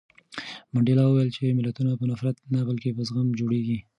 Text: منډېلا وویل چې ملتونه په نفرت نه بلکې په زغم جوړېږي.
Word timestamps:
منډېلا 0.73 1.03
وویل 1.07 1.29
چې 1.35 1.55
ملتونه 1.57 1.91
په 1.99 2.05
نفرت 2.11 2.37
نه 2.53 2.59
بلکې 2.67 2.95
په 2.95 3.01
زغم 3.07 3.27
جوړېږي. 3.39 3.77